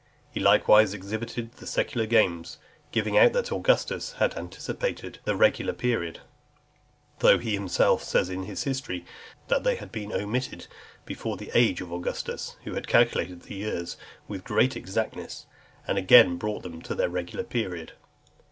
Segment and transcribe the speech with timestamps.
[0.31, 2.57] He likewise (313) exhibited the secular games,
[2.91, 6.21] giving out that Augustus had anticipated the regular period;
[7.19, 9.05] though he himself says in his history,
[9.47, 10.65] "That they had been omitted
[11.05, 13.95] before the age of Augustus, who had calculated the years
[14.27, 15.45] with great exactness,
[15.87, 17.91] and again brought them to their regular period."